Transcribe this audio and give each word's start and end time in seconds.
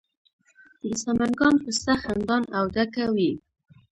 د 0.81 0.83
سمنګان 1.03 1.55
پسته 1.63 1.93
خندان 2.01 2.43
او 2.57 2.63
ډکه 2.75 3.05
وي. 3.15 3.31